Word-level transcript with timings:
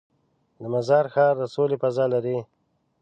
د 0.61 0.63
مزار 0.73 1.05
ښار 1.13 1.33
د 1.41 1.43
سولې 1.55 1.77
فضا 1.83 2.05
لري. 2.13 2.37